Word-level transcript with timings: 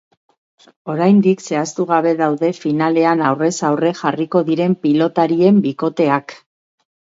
Oraindik 0.93 1.43
zehaztugabe 1.51 2.13
daude 2.21 2.49
finalean 2.63 3.23
aurrez 3.33 3.51
aurre 3.71 3.93
jarriko 4.01 4.43
diren 4.51 4.77
pilotarien 4.89 5.63
bikoteak. 5.69 6.39